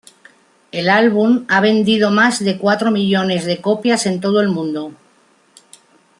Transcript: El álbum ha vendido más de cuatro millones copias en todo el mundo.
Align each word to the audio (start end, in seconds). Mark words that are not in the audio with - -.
El 0.71 0.89
álbum 0.89 1.45
ha 1.47 1.61
vendido 1.61 2.09
más 2.09 2.43
de 2.43 2.57
cuatro 2.57 2.89
millones 2.89 3.45
copias 3.59 4.07
en 4.07 4.19
todo 4.19 4.41
el 4.41 4.49
mundo. 4.49 4.93